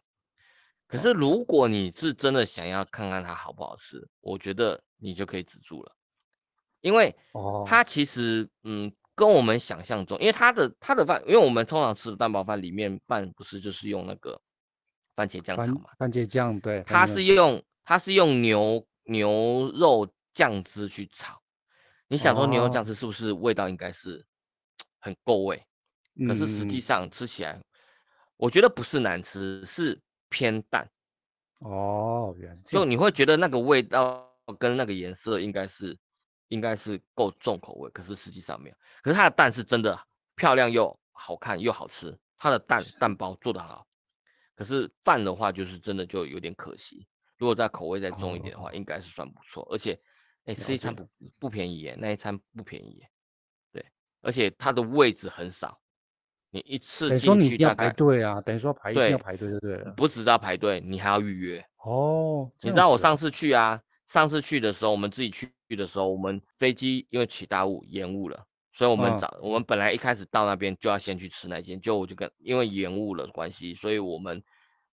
[0.88, 5.96] 可是，如果你是真的想要看看它好不好吃，我觉得你就可以止住了。
[6.82, 14.40] 因为哦，它其实嗯跟我们想象中，因为它的它的饭，因为我们通常吃的蛋包饭里面饭不是就是用那个
[15.16, 21.40] 番茄酱炒嘛，番茄酱对，它是用它是用牛牛肉酱汁去炒，
[22.08, 24.26] 你想说牛肉酱汁是不是味道应该是
[25.00, 25.58] 很够味？
[25.58, 27.62] 哦、可是实际上吃起来，
[28.38, 30.90] 我觉得不是难吃，是偏淡。
[31.60, 32.84] 哦，原来是这样。
[32.84, 35.98] 就你会觉得那个味道跟那个颜色应该是
[36.52, 38.76] 应该是够重口味，可是实际上没有。
[39.02, 39.98] 可是它的蛋是真的
[40.36, 43.88] 漂亮又好看又好吃，它的蛋蛋包做得很好。
[44.54, 47.08] 可是饭的话，就是真的就有点可惜。
[47.38, 49.66] 如果再口味再重一点的话，哦、应该是算不错。
[49.72, 49.94] 而且，
[50.44, 51.10] 哎、欸，吃一餐不
[51.40, 53.10] 不便宜耶，那一餐不便宜耶。
[53.72, 53.86] 对，
[54.22, 55.80] 而且它的位置很少。
[56.52, 59.92] 你一次进去等于说你一定要排队啊，等于说排一定要排队就对了。
[59.94, 62.52] 不只要排队，你还要预约哦。
[62.60, 74.42] 你知道我上次去啊，上次去的时候，我们自己去的时候，我们飞机因为起大雾延误了，所以我们早、嗯、我们本来一开始到那边就要先去吃那间，就我就跟因为延误了关系，所以我们。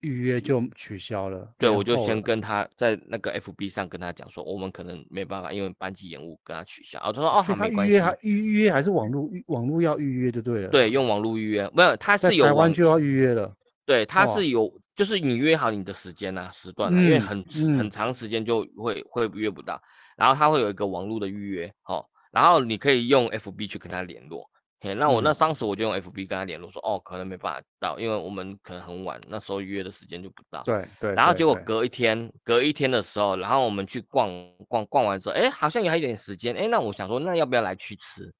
[0.03, 7.01] 预约就取消了，对，我就先跟他在那个 FB 上跟他讲说，我们可能没办法，因为班机延误，跟他取消。
[7.01, 7.91] 哦，他说哦，还没关系。
[7.91, 10.69] 预约还预预约还是网络网络要预约就对了。
[10.69, 13.53] 对，用网络预约，没有，他是有台湾就要预约了。
[13.85, 17.43] 对，他是有，就是你约好你的时间啊，时段啊，因为很
[17.77, 19.83] 很长时间就会会约不到，
[20.19, 24.51] 然后他会有一个网络的预约，哦，然后你可以用 FB 去跟他联络。
[24.81, 30.63] 嘿，那我那当时我就用 FB 跟他联络说，哦，可能没办法到，因为我们可能很晚，那时候预约的时间就不到。
[30.65, 31.15] 对对。
[31.15, 34.31] 然后结果隔一天，隔一天的时候，然后我们去逛
[34.69, 38.33] 逛逛完之后，哎，好像也还有点时间，哎，那我想说，那要不要来去吃？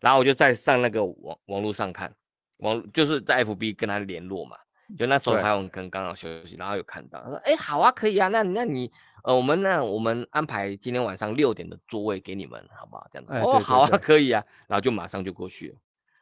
[0.00, 2.14] 然后我就在上那个网网络上看，
[2.58, 4.56] 网就是在 FB 跟他联络嘛，
[4.98, 8.90] 就那时候他们可能刚好休息，然后有看到，他说，哎，好啊，可以啊，那那你。
[9.24, 13.08] 呃，我们那我们安排今天晚上六点的座位给你们，好不好？
[13.10, 15.76] 这样哦，好啊， 可以啊，然后就马上就过去了。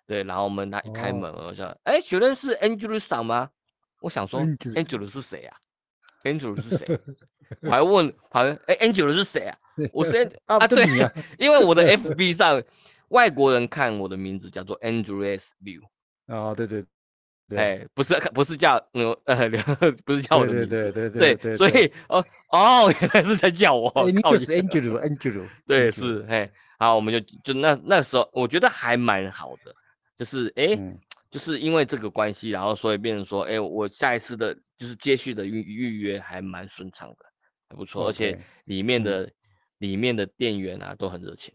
[0.07, 3.51] 对，然后我们他一开门，哦、我说，哎，请问是 Angel 桑吗？
[4.01, 5.57] 我想说，Angel 是谁啊
[6.23, 7.01] ？Angel 是谁？
[7.63, 9.59] 我还问 旁边，哎，Angel 是谁啊？
[9.93, 10.85] 我说 啊，啊，对，
[11.41, 12.63] 因为我的 FB 上
[13.09, 15.81] 外国人看我的名字叫做 Andreas Liu。
[16.29, 16.85] 哦，对对。
[17.57, 19.49] 哎，不是， 不是叫呃呃，
[20.05, 21.93] 不是叫我的名字，对对对对，所以。
[22.09, 29.75] 哦哦，原来是在叫我，你就是 Angel，Angel，对，是，嘿，好，我们就就那那时候，我觉得还蛮好的，
[30.19, 30.79] 就是哎，
[31.31, 37.25] 就是因为这个关系，然后所以变成说，哎，我下一次的，就是接续的预预约还蛮顺畅的，
[37.71, 39.33] 还不错，而且里面的
[39.79, 41.55] 里面的店员啊都很热情，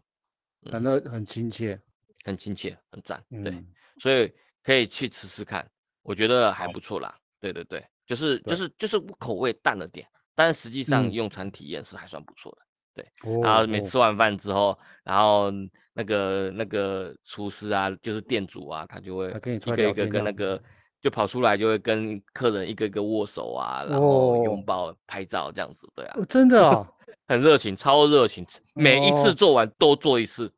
[0.72, 1.80] 很多很亲切，
[2.26, 3.64] 很亲切，很赞，对，
[4.00, 4.34] 所以
[4.64, 5.64] 可以去吃吃看。
[6.08, 13.42] 我觉得还不错啦，对对对，就是就是就是口味淡了点，但是实际上用餐体验是还算不错的，对。
[13.42, 15.52] 然后每吃完饭之后，然后
[15.92, 20.62] 那个那个厨师啊，就是店主啊，他就会一个一个跟那个
[21.02, 26.18] 就跑出来，就会跟客人一个一个握手啊，然后拥抱、拍照这样子，对啊。
[26.30, 26.90] 真的啊，
[27.28, 30.50] 很热情，超热情，每一次做完都做一次，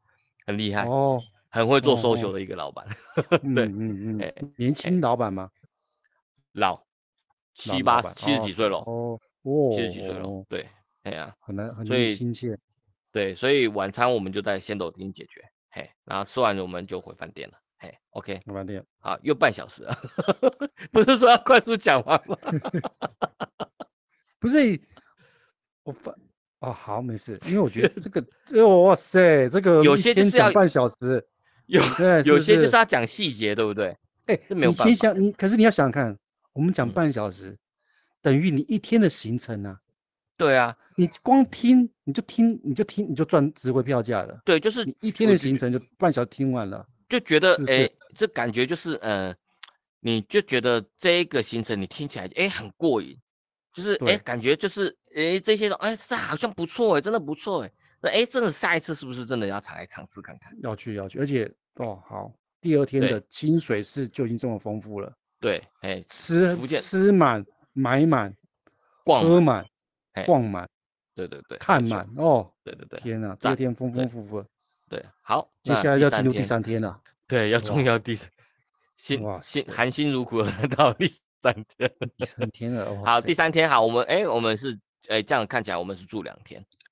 [0.46, 1.20] 很厉害哦。
[1.50, 2.86] 很会做 social 的一个老板，
[3.56, 5.50] 对，嗯嗯嗯，年轻老板吗？
[6.54, 6.84] 老，
[7.56, 9.20] 七八七十几岁了，哦，
[9.72, 10.68] 七十几岁了，对，
[11.04, 12.58] 哎呀，很难，很亲切，
[13.12, 19.98] 对，所以晚餐我们就在先斗厅解决，嘿，然后吃完我们就回饭店了，嘿，OK，回饭店，好，又半小时了，
[20.92, 22.38] 不是说要快速讲完吗？
[24.40, 24.80] 不是，
[25.84, 26.16] 我发。
[26.60, 28.22] 哦，好，没事，因为我觉得这个，
[28.54, 31.26] 哎哇塞，这个有些就是要半小时。
[31.69, 33.95] 有对，有些就是要讲细节，对不对？
[34.25, 34.86] 哎，这没有办法。
[34.86, 36.17] 你想，你可是你要想想看，
[36.53, 37.55] 我们讲半小时，
[38.23, 39.79] 等于你一天的行程啊。
[40.36, 44.41] 对啊，你光听你就听你就听你就赚值回票价了。
[44.43, 49.36] 对，就是你一天的行程就半小时听完了，就觉得哎，这感觉就是呃，
[49.99, 53.15] 你就觉得这个行程你听起来哎很过瘾，
[53.73, 57.71] 就是哎感觉就是哎这些哎这好像不错哎，真的不错哎。
[58.02, 60.56] 那哎，真的下一次是不是真的要来尝试看看？
[60.62, 62.32] 要去要去，而且哦好，
[62.62, 65.12] 第二天的清水寺就已经这么丰富了。
[65.40, 68.36] 对，哎，吃吃满买满，
[69.06, 69.66] 喝满
[70.26, 70.68] 逛满，
[71.16, 74.44] 对对对，看满哦，对对对，天哪，第二天丰丰富富。
[74.90, 77.00] 对，好，接下来要进入第三天了。
[77.28, 78.16] 对，要重要第
[78.98, 81.08] 心心含辛茹苦的 到第
[81.42, 83.06] 三天，第三天了。
[83.06, 86.88] 好，第三天好，我们哎，我们是哎这样看起来我们是住两天，好。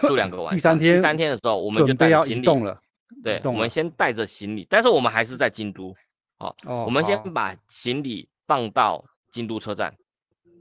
[0.00, 2.80] 住两个晚上，第三天，第三天的时候，我们就带行李了。
[3.22, 5.94] 对，我们先带着行李，但是我们还是在京都。
[6.38, 9.94] 好，我们先把行李放到京都车站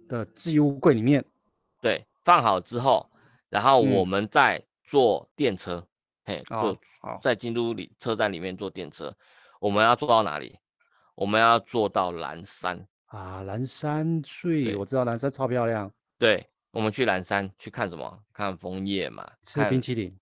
[0.07, 1.23] 的置物柜里面。
[1.81, 3.09] 对，放好之后，
[3.49, 5.85] 然后我们再坐电车。
[6.23, 9.15] 嘿，哦、坐在京都里车站里面坐电车，
[9.59, 10.57] 我们要坐到哪里？
[11.13, 15.91] 我们要坐到岚山啊，岚山最，我知道岚山超漂亮。
[16.17, 18.21] 对，我们去蓝山去看什么？
[18.33, 20.13] 看枫叶嘛，吃冰淇淋。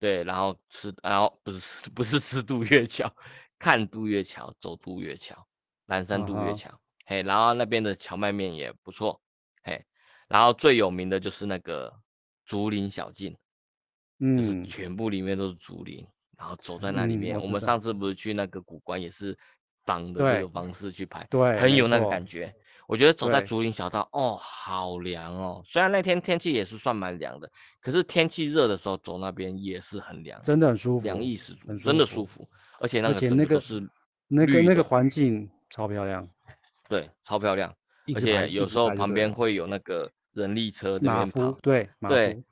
[0.00, 3.08] 对，然后吃，然后不是吃，不是吃渡月桥，
[3.60, 5.46] 看渡月桥，走渡月桥，
[5.86, 6.68] 蓝山渡月桥。
[6.68, 6.74] Uh.
[7.06, 9.20] 嘿，然后那边的荞麦面也不错。
[9.62, 9.84] 嘿，
[10.26, 11.94] 然后最有名的就是那个
[12.44, 13.36] 竹林小径。
[14.18, 16.04] 嗯，就是全部里面都是竹林，
[16.36, 17.36] 然后走在那里面。
[17.36, 19.38] 嗯、我，我们上次不是去那个古关，也是
[19.84, 22.52] 仿的这个方式去拍，对，很有那个感觉。
[22.90, 25.62] 我觉得走在竹林小道，哦，好凉哦。
[25.64, 27.48] 虽然那天天气也是算蛮凉的，
[27.80, 32.48] 可是天气热的时候走那边也是很凉，真的很舒服，凉意十足，真的舒服。
[32.80, 33.88] 而且那个那个是
[34.26, 36.28] 那个那个环境超漂亮，
[36.90, 37.72] 对，超漂亮。
[38.12, 42.42] 而且有时候旁边会有那个人力车那边跑，对对，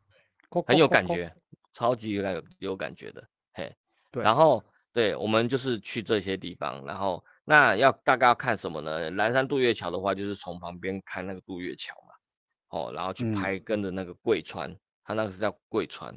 [0.64, 1.34] 很有感觉。
[1.72, 3.72] 超级有感有感觉的，嘿，
[4.10, 4.64] 对，然后
[4.98, 9.08] 对，我们就是去这些地方，然后那要大概要看什么呢？
[9.12, 16.12] 岚山渡月桥的话，就是从旁边看那个渡月桥嘛，哦，然后去拍跟着那个贵川，它、嗯、那个是叫桂川，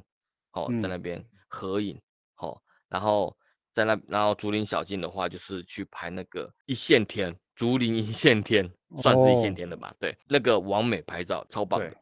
[0.54, 1.96] 哦，在那边合影，
[2.38, 3.38] 哦，然后
[3.72, 8.68] 在那，然后竹林小径的话，就是去拍那个一线天，竹林一线天，
[8.98, 11.96] 算是一线天的吧，哦、对，那个完美拍照超棒的。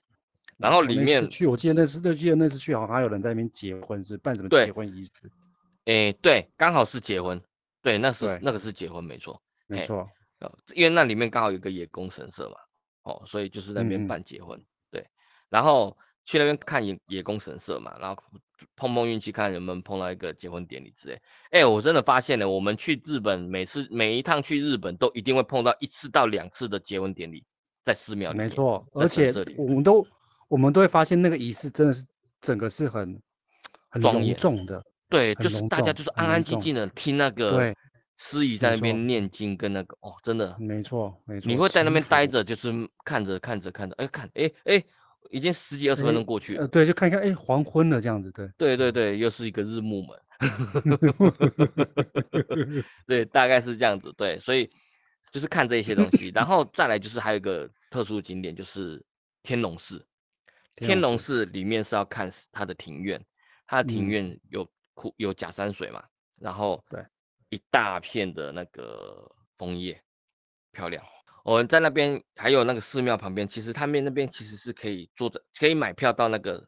[0.55, 5.11] 然后里面去，我记得那次，那记得那次去，好像还有人在那边结婚，是办什么结婚仪式？
[5.89, 7.41] 哎，对，刚好是结婚，
[7.81, 10.07] 对，那是那个是结婚，没错，没错，
[10.75, 12.55] 因为那里面刚好有个野宫神社嘛，
[13.03, 15.07] 哦，所以就是那边办结婚，嗯、对，
[15.49, 18.23] 然后去那边看野野宫神社嘛，然后
[18.75, 21.19] 碰碰运气，看能不能碰到一个结婚典礼之类。
[21.51, 27.43] 哎，我真的发现了，我们去日本，每次每一趟去日本都一定会碰到一次到两次的结婚典礼，
[27.83, 30.05] 在寺庙里面，没错，而且我们都。
[30.47, 32.03] 我们都会发现那个仪式真的是
[32.41, 33.21] 整个是很
[33.87, 37.75] 很隆重的，对，就是大家就是安安静静的听那个对
[38.17, 42.71] 司仪在那边念经跟那个哦，真的没错没错，你会在那边待着，就是
[43.03, 44.83] 看着看着看着，哎看哎哎，
[45.31, 50.19] 已经十几二十分钟过去了，呃对，就看一看哎黄昏了这样子，对对对对，又是一个日暮门，
[53.07, 54.69] 对，大概是这样子，对，所以
[55.31, 59.03] 就是看这些东西，然后再来就是还有一个特殊景点就是
[59.43, 60.05] 天龙寺。
[60.75, 63.21] 天龙寺里面是要看它的庭院，
[63.67, 64.65] 它的庭院有
[64.99, 66.03] 枯有假山水嘛，
[66.35, 67.01] 然后对。
[67.51, 69.99] 一大片的那个枫叶，
[70.71, 71.03] 漂亮。
[71.43, 76.63] 我们在那边还有那个寺庙旁边，其实他们那边其实是可以坐着，可以买票到那个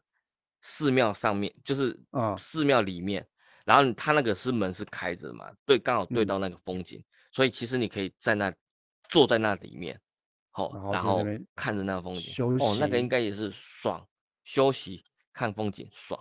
[0.62, 3.24] 寺庙上面，就是啊寺庙里面，
[3.64, 8.52] 然后他那个是门是开着嘛，对，刚好对到那个风景，所以其实你可以在那
[9.08, 10.00] 坐在那里面。
[10.50, 14.04] 好、哦，然后看着那个风景，哦，那个应该也是爽，
[14.42, 16.20] 休息看风景爽，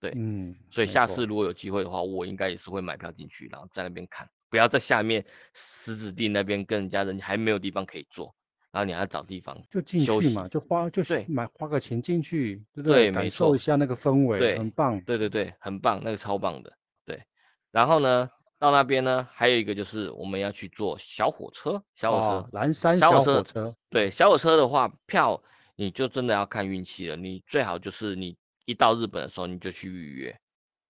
[0.00, 8.34] 对，嗯，所以下次如果有机会的话，我应该也是会买票进去，然后在那边看，不要在下面石子地那边跟人家人还没有地方可以坐，
[8.70, 13.04] 然后你还要找地方就进去嘛，就花就是买花个钱进去，对不对？
[13.04, 16.72] 对，感受一下那个氛围，对，很棒，对对对，很棒，那个超棒的，
[17.04, 17.22] 对，
[17.70, 18.28] 然后呢？
[18.60, 25.40] 到那边呢，还有一个就是我们要去坐小火车，小火车，哦、岚山小火车，对，小火车的话，票
[25.76, 27.14] 你就真的要看运气了。
[27.14, 28.36] 你最好就是你
[28.68, 30.38] 一到日本的时候你就去预约，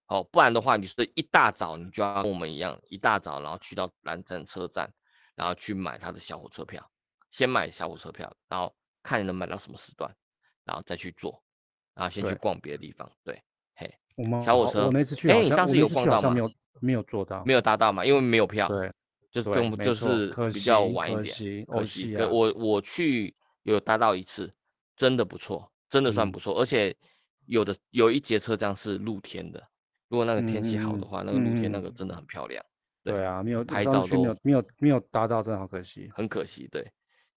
[0.08, 4.92] 哦，不然的话你是一大早你就要跟我们一样，一大早然后去到南站车站，
[5.36, 6.90] 然后去买他的小火车票，
[7.30, 10.12] 先买小火车票，然后看你能买到什么时段，
[10.64, 11.40] 然后再去坐，
[11.94, 13.40] 然后先去逛别的地方，对，
[13.76, 16.30] 对嘿，小火车，我那次去，哎，你上次有逛到吗？
[16.30, 18.66] 没有没有做到，没有搭到嘛，因为没有票。
[18.66, 18.92] 对，
[19.30, 22.16] 就就就是比较晚一点，可惜，可惜。
[22.16, 24.52] 我我去有搭到一次，
[24.96, 26.54] 真的不错，真的算不错。
[26.54, 26.96] 嗯、而且
[27.48, 29.60] 有的有一节车厢是露天的，
[30.08, 32.64] 如果那个天气好的话，嗯、那个露天那个真的很漂亮。
[33.02, 36.68] 对，对啊，没有拍照都没有没有没有搭到，真的好可惜，很可惜。
[36.70, 36.88] 对，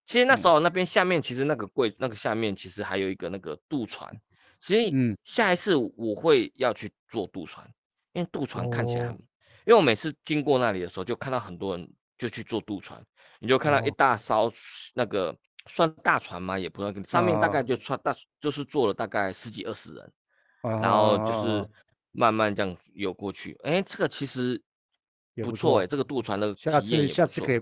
[0.05, 4.11] 其实那时候那边下面其实那个柜那个下面其实还有一个那个渡船，
[4.59, 7.67] 其实嗯，下一次我会要去坐渡船，
[8.13, 9.15] 因为渡船看起来很。
[9.15, 9.19] 哦
[9.63, 12.99] 因为我每次经过那里的时候，就看到很多人就去坐渡船，
[13.39, 14.51] 你就看到一大艘
[14.95, 16.57] 那个算大船吗？
[16.57, 20.11] 也不算，上面大概就穿大就是坐了大概十几二十人，
[20.61, 21.67] 然后就是
[22.11, 23.57] 慢慢这样游过去。
[23.63, 24.61] 哎，这个其实
[25.33, 27.59] 也不错哎，这个渡船的下次下次可以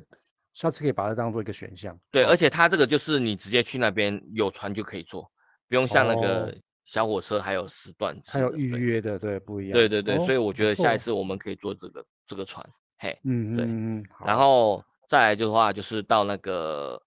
[0.54, 2.00] 下次可以把它当做一个选项。
[2.12, 5.30] 对，而且它这个就是你直接去那边有船就可以坐，
[5.68, 6.56] 不用像那个。
[6.86, 9.74] 小火车还有时段，还有预约的，对，不一样。
[9.74, 14.06] 对对对，哦、所以我觉得下一次我们可以坐这个这个船，嘿，嗯对嗯嗯。
[14.26, 17.00] 然后再来的话，就是到那个，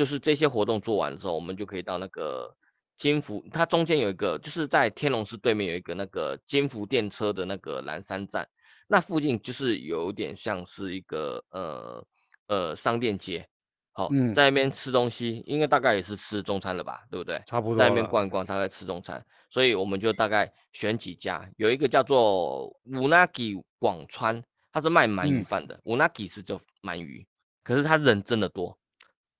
[0.00, 2.50] 就是这些活动做完之后，我们就可以到那个
[2.96, 8.48] 金福，它中间有一个，就是在天龙寺对面有一个那个金福电车的那个蓝山站，
[8.88, 12.02] 那附近就是有点像是一个呃
[12.46, 13.46] 呃商店街，
[13.92, 17.42] 好、在那边吃东西，应该大概也是吃中餐了吧，对不对？
[17.44, 17.76] 差不多。
[17.76, 27.26] 在那边逛一逛，大概吃中餐，所以我们就大概选几家，有一个叫做五纳吉广川，它是卖鳗鱼饭的，五纳吉是就鳗鱼，
[27.62, 28.78] 可是他人真的多，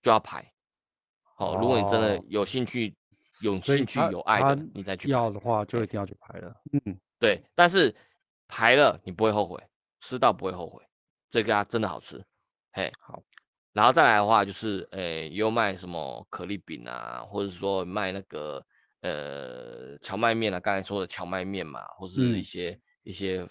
[0.03, 0.53] 就要排。
[1.37, 2.97] 好、哦，如果你真的有兴趣。
[3.43, 6.55] 有兴趣有爱的，你再去要的话，就一定要去排了。
[6.73, 7.97] 嗯，对，但是
[8.49, 9.59] 排了你不会后悔，
[10.01, 10.85] 吃到不会后悔，
[11.31, 12.23] 这家真的好吃。
[12.73, 13.23] 嘿，好，
[13.73, 18.63] 然后再来的话就是，诶、欸，有卖什么可丽饼啊，或者说卖那个
[19.01, 23.49] 呃荞麦面啊，刚才说的荞麦面嘛，或是一些、嗯、一些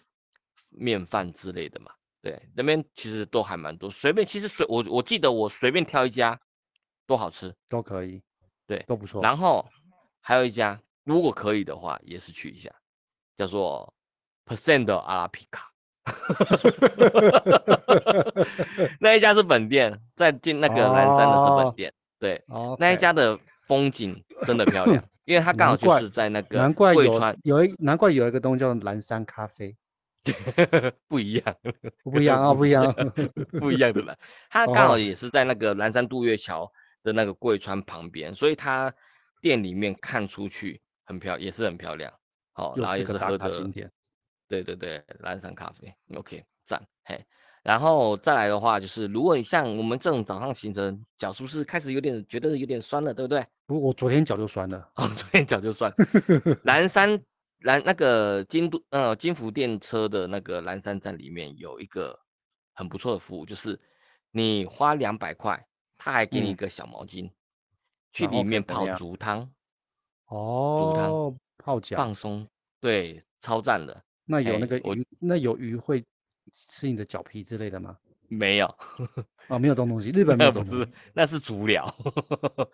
[0.70, 1.92] 面饭之类的嘛。
[2.22, 6.40] 对，那边其实都还蛮多，随便其实随我我记得我随便挑一家
[7.06, 8.22] 都好吃，都可以，
[8.68, 9.22] 对，都不错。
[9.22, 9.66] 然后。
[10.22, 12.70] 还有一家，如果可以的话，也是去一下，
[13.38, 13.92] 叫做
[14.46, 15.72] Percent 的阿拉皮卡。
[19.00, 21.90] 那一家是本店，在进那个南山的是本店。
[21.90, 29.76] 哦、对、哦 okay，那一家的风景真的漂亮，因为它刚好就是在那个难怪有有一难怪有一个东西叫南山咖啡，
[31.08, 31.56] 不一样，
[32.04, 32.96] 不一样啊，不一样，
[33.60, 34.16] 不一样的啦。
[34.50, 36.72] 它刚好也是在那个南山渡月桥
[37.04, 38.94] 的那个桂川旁边，所以它。
[39.42, 42.12] 店里面看出去很漂，也是很漂亮，
[42.52, 43.50] 好，然后也是喝着，
[44.50, 47.18] 对对对，蓝山咖啡，OK，赞，嘿，
[47.64, 53.46] 然后再来的话就是，如果你像我们这种早上行程，脚是不是开始有点觉得有点酸了，对不对？
[53.66, 55.90] 不，我昨天脚就酸了，哦，昨天脚就酸。
[56.64, 57.18] 南山
[57.60, 62.20] 岚那个京都呃金福电车的那个蓝山站里面有一个
[62.74, 63.80] 很不错的服务，就是
[64.32, 65.68] 你花两百块，
[65.98, 67.26] 他还给你一个小毛巾。
[67.28, 67.32] 嗯
[68.12, 69.48] 去里面泡足汤，
[70.30, 72.46] 哦，足汤泡脚放松，
[72.82, 74.04] 对，超赞的。
[74.26, 76.04] 那有那个鱼，那有鱼会
[76.52, 77.96] 吃你的脚皮之类的吗？
[78.30, 78.68] 没有，
[79.48, 81.84] 哦，没有这种东西，日 本没有这种东西，那是足疗。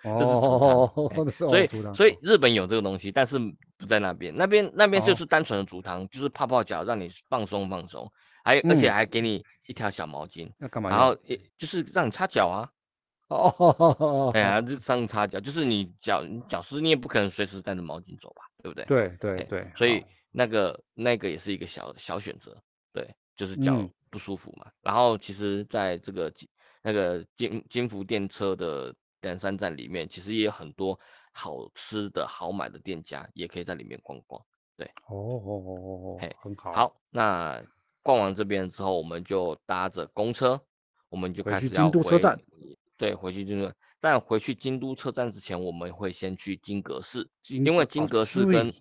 [0.03, 0.91] 哦，
[1.37, 3.39] 所以所以日本有这个东西，但是
[3.77, 8.11] 不在那边，那边那边就是单纯的足汤，就是泡泡脚，让你放松放松，
[8.43, 10.89] 还而且还给你一条小毛巾，要干嘛？
[10.89, 12.69] 然后也就是让你擦脚啊。
[13.27, 18.85] 哦，哎呀，这上擦脚就是你脚脚湿，你也不可能随时带着毛巾走吧，对不对？
[18.85, 22.55] 对对对，所以那个那个也是一个小小选择，
[22.93, 23.75] 对，就是脚
[24.15, 24.65] 不舒服嘛。
[24.67, 26.31] 嗯、然后其实在这个
[26.81, 30.97] 那个金金福电车的岚山站里面，其实也有很多
[31.33, 34.41] 好吃的好买的店家，也可以在里面逛逛。
[34.77, 36.71] 对，哦哦哦哦，嘿，很好。
[36.71, 37.61] 好，那
[38.01, 40.61] 逛完这边之后，我们就搭着公车，
[41.09, 42.39] 我们就开始京都车站。
[42.95, 48.71] 对，回去就是，但回去京都车站之前，我们会先去金阁寺，因为金阁寺跟，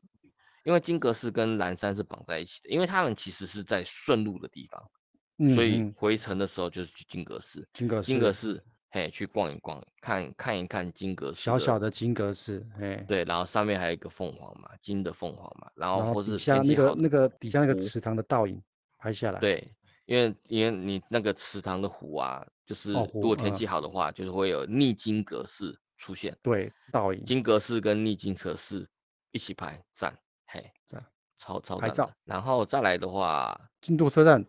[0.64, 4.90] 因为金阁寺跟岚山是绑在一起的，因为他们其实是在顺路的地方，
[5.38, 7.66] 嗯、所以回程的时候就是去金阁寺。
[7.72, 18.62] 金阁寺，金阁寺，嘿，去逛一逛，看看一看金阁寺，小小的金阁寺，嘿，对，然后上面还有一个凤凰嘛，金的凤凰嘛，然后或是像那个那个底下那个池塘的倒影
[18.98, 19.72] 拍下来，对。
[20.06, 26.36] 因为因为你那个池塘的湖啊，就是如果天气好的话，就是会有逆金阁寺出现。
[26.42, 27.24] 对，倒影。
[27.24, 28.86] 金阁寺跟逆金阁寺
[29.30, 31.02] 一起拍，赞，嘿，赞，
[31.38, 31.88] 超超赞。
[31.88, 34.42] 拍照，然后再来的话，京都车站，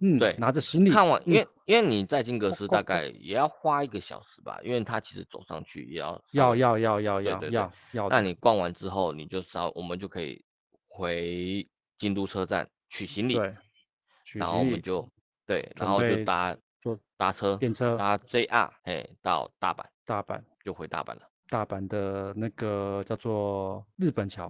[0.00, 8.08] 嗯，对，拿着行李看完，因为因为你在金阁寺大概也要花一个小时吧，因为它其实走上去也要要要要要要要要。
[8.08, 10.44] 那你逛完之后，你就稍我们就可以
[10.88, 11.64] 回
[11.98, 13.34] 京都车站取行李。
[13.34, 13.54] 对。
[14.34, 15.08] 然后我们就
[15.46, 21.22] 对，然后就搭坐搭车电车搭 JR，哎，到大阪，大阪就回大阪了。
[21.48, 24.48] 大阪的那个叫做日本桥，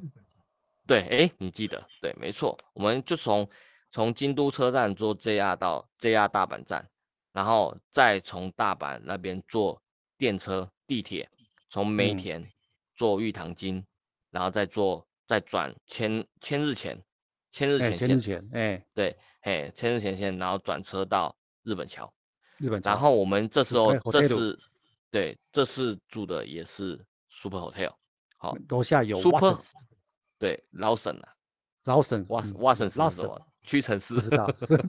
[0.87, 3.49] 对，哎，你记得，对，没错，我们就从
[3.91, 6.89] 从京都车站坐 JR 到 JR 大阪站，
[7.33, 9.83] 然后再从大阪那边坐
[10.17, 11.29] 电车地铁，
[11.69, 12.47] 从梅田
[12.95, 13.85] 坐玉堂筋，
[14.31, 17.03] 然后再坐再转千千日前。
[17.53, 21.35] 千日前线，千日前，哎，对，嘿，千日前线，然后转车到
[21.65, 22.09] 日本桥，
[22.59, 24.57] 日本桥，然后我们这时候这次，
[25.11, 27.93] 对，这次住的也是 Super Hotel，
[28.37, 29.53] 好，楼下有 Super，
[30.39, 31.35] 对，Lawson 啊
[31.83, 33.47] ，Lawson，哇哇森是什么？
[33.63, 34.47] 屈臣氏，不知道，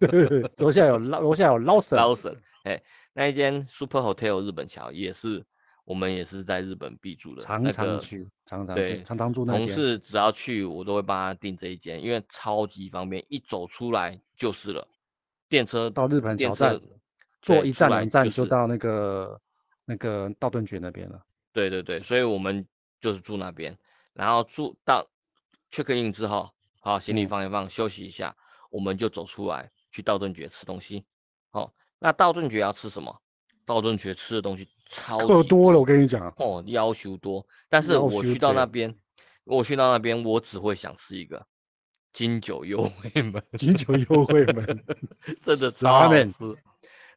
[0.58, 2.82] 楼下有楼下有 Lawson，Lawson，哎，
[3.14, 5.46] 那一间 Super Hotel 日本桥也是。
[5.84, 9.68] 我们也是在日本必住的，常常去，常常去，常常住那间。
[9.68, 14.88] 同事只要去，我都会帮他订这一间，因为超级方便，一走出来就是了。
[15.50, 16.80] 电车到日本桥站，
[17.42, 19.42] 坐一站两站就到那个
[19.84, 21.20] 那个道顿崛那边了。
[21.52, 22.66] 对对对，所以我们
[23.02, 23.76] 就是住那边。
[24.14, 25.06] 然后住到
[25.72, 26.50] check in 之后，
[26.80, 28.34] 好，行李放一放，嗯、休息一下，
[28.72, 31.06] 我们就走出来去道顿崛吃东西。
[31.52, 33.16] 好，那道顿崛要吃什么？
[33.64, 37.46] 道顿崛吃的东西超特多了，我跟你讲哦，要求多。
[37.70, 38.94] 但是我去到那边，
[39.44, 41.46] 我去到那边，我只会想吃一个
[42.12, 43.42] 金九优惠门。
[43.58, 44.84] 金九优惠 门
[45.44, 46.58] 真的超好吃，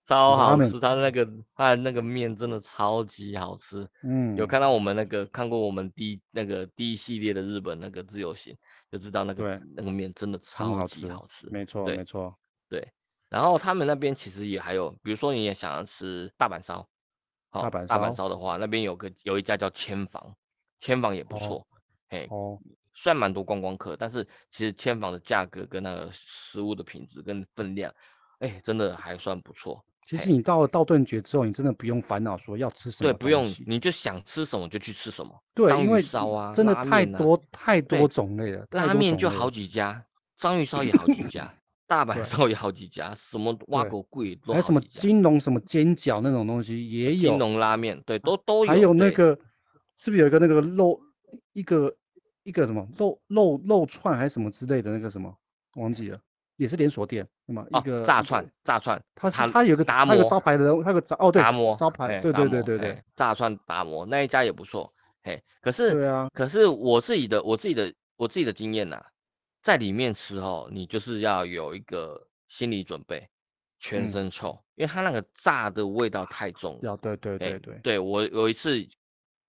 [0.04, 0.78] 超好吃。
[0.78, 3.88] 它那个它的那个面真的超级好吃。
[4.02, 8.56] 嗯，有看到我们那个看过我们第一那个第一系列的日本那个自由行，
[8.92, 11.48] 就知道那个对那个面真的超级好吃。
[11.50, 12.32] 没错，没错，
[12.68, 12.86] 对。
[13.30, 16.86] 然后他们那边其实也还有，比如说你也想要吃大阪烧，
[17.50, 20.32] 好，大阪大阪烧的话，那边有个有一家叫千房，
[20.78, 21.66] 千房也不错，
[22.10, 22.56] 嘿，哦，
[22.92, 27.92] 虽然蛮多观光客，但是其实千房的价格跟那个食物的品质跟分量，
[28.38, 29.84] 哎，真的还算不错。
[30.06, 35.32] 其实你到了道顿堀之后，你真的不用烦恼说要吃什么，对，不用，你就想吃什么就去吃什么。
[35.54, 40.04] 对，因为烧啊，真的太多太多种类了，拉面就好几家，
[40.38, 41.52] 章鱼烧也好几家。
[41.86, 47.32] 大阪烧也好几家，什么挖狗贵，还有什么金龙什么煎饺那种东西也有。
[47.32, 48.70] 金龙拉面，对，都都有。
[48.70, 49.38] 还有那个，
[49.94, 50.98] 是不是有一个那个肉，
[51.52, 51.94] 一个
[52.42, 55.30] 一个什么肉肉肉串还是什么之类的那个什么，
[55.74, 56.18] 忘记了，
[56.56, 57.66] 也是连锁店，对吗？
[57.70, 64.92] 一个炸串，炸串，它是它有个达摩招牌的，它有个招哦对，达摩招牌，对对对对对，炸串达摩那一家也不错，
[65.22, 69.00] 嘿，可是对啊，可是我自己的我自己的我自己的经验呐，
[69.62, 72.20] 在里面吃哦，你就是要有一个。
[72.46, 73.26] 心理准备，
[73.80, 76.78] 全身臭，嗯、因为它那个炸的味道太重。
[76.82, 78.86] 要对对对对，欸、对我有一次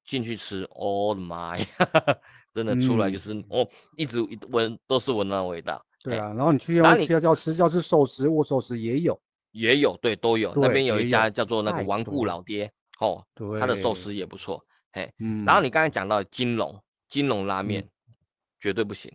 [0.05, 1.65] 进去吃，我的妈呀，
[2.51, 5.85] 真的出来就是、嗯、哦，一直闻都是闻那味道。
[6.05, 9.19] 对啊，欸、然后你去要吃要吃要吃寿司，握寿司也有，
[9.51, 10.53] 也有，对，都有。
[10.55, 14.63] 那边有一家叫做那个顽固老爹，哦，对，他的寿司也不错。
[14.91, 16.79] 嘿、欸，嗯、然后你刚才讲到金龙，
[17.09, 18.13] 金龙拉面、嗯、
[18.59, 19.11] 绝对不行。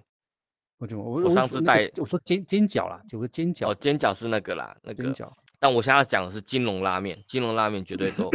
[0.78, 5.04] 我就我我上次带我说煎煎饺啦，有个煎饺哦，煎饺是那个啦，那个。
[5.04, 5.32] 煎饺。
[5.58, 8.30] 但我现在要讲的是金龙拉面，金龙拉面绝对都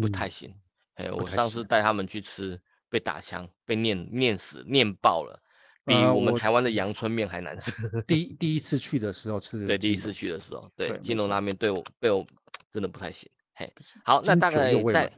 [0.00, 0.54] 不太行。
[0.94, 5.36] 哎，我上次带他们去吃，被打枪，被念念死，念爆了，
[5.84, 7.72] 比我们台湾的阳春面还难吃。
[8.06, 12.24] 第第一次去的时候吃，对，第一次去的时候，对，金龙拉面对我被我
[12.72, 13.30] 真的不太行。
[13.54, 13.72] 嘿，
[14.04, 15.12] 好，那大概在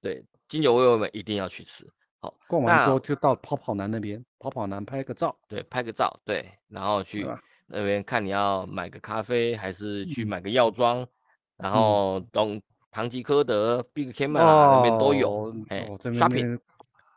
[0.00, 1.86] 对金九味味们一定要去吃。
[2.20, 7.26] 好逛完之后就到跑跑男那边，跑跑男拍个照，对，拍个照，对，然后去
[7.66, 11.06] 那边看你要买个咖啡还是去买个药妆，
[11.58, 16.58] 然后东唐吉诃德、Big Camera 那边都有，哎，shopping，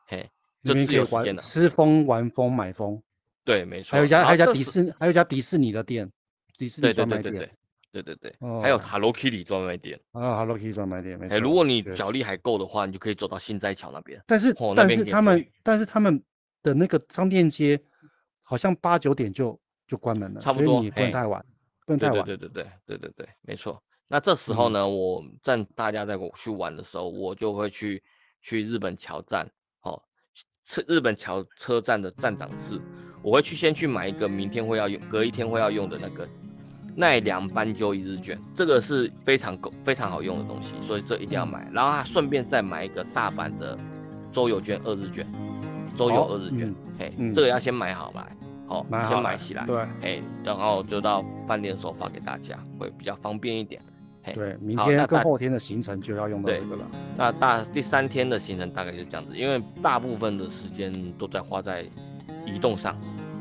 [0.07, 0.29] 嘿，
[0.64, 3.01] 就自由时间的，吃风玩风买风，
[3.43, 6.12] 对，没错，还有一家还有一家迪士尼还有一家迪士尼的店，
[6.58, 7.49] 迪士尼专卖店。
[7.89, 11.39] 对对对，还有 Hello Kitty 专卖店啊，Hello Kitty 专卖店，没错。
[11.39, 14.22] 如果你脚力还够的话，你就可以走到新斋桥那边。
[14.28, 16.22] 但是，但是他们，但是他们
[16.62, 17.80] 的那个商店街，
[18.43, 21.43] 好像八九点就就关门了，差不多，你不能太晚，
[21.88, 22.24] 不能太晚。
[22.24, 23.82] 对对对对对对，没错。
[24.08, 28.03] 那这时候呢，我在大家在去玩的时候，我就会去
[28.41, 29.49] 去日本桥站，哦，
[30.68, 32.80] 车日本桥车站的站长室，
[33.24, 36.28] 我会去先去买一个明天会要用，隔一天会要用的那个。
[36.99, 41.70] 奈良斑鸠一日券，这个是非常够非常好用的东西，所以这一定要买。
[41.72, 43.78] 然后他顺便再买一个大阪的
[44.32, 45.32] 周游券二日券，
[45.95, 53.80] 周游二日券，嘿，这个要先买好来，好，先买起来，对，哎，然后就到饭店的时候发给大家，会比较方便一点。
[54.34, 56.84] 对，明天跟后天的行程就要用到这个了。
[57.17, 61.84] 那大第三天的行程大概就这样子，因为大部分的时间都在花在
[62.45, 62.97] 移动上。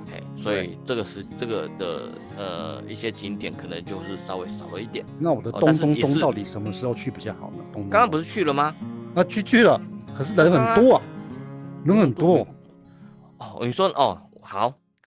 [0.08, 5.04] 嘿所以这个是这个的呃一些景点可能就是稍微少了一点。
[5.18, 7.56] 那我的东东东到底什么时候去比较好呢？
[7.72, 8.72] 东东刚刚不是去了吗？
[9.16, 9.80] 啊，去去了，
[10.14, 11.02] 可是人很多啊，
[11.84, 12.46] 人很多。
[13.38, 14.72] 哦，你说哦，好，